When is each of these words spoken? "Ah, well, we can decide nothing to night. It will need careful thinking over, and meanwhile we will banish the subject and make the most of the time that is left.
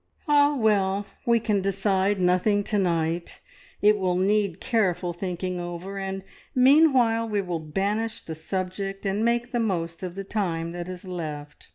"Ah, 0.27 0.55
well, 0.55 1.05
we 1.27 1.39
can 1.39 1.61
decide 1.61 2.19
nothing 2.19 2.63
to 2.63 2.79
night. 2.79 3.39
It 3.83 3.99
will 3.99 4.15
need 4.15 4.59
careful 4.59 5.13
thinking 5.13 5.59
over, 5.59 5.99
and 5.99 6.23
meanwhile 6.55 7.29
we 7.29 7.43
will 7.43 7.59
banish 7.59 8.21
the 8.21 8.33
subject 8.33 9.05
and 9.05 9.23
make 9.23 9.51
the 9.51 9.59
most 9.59 10.01
of 10.01 10.15
the 10.15 10.23
time 10.23 10.71
that 10.71 10.89
is 10.89 11.05
left. 11.05 11.69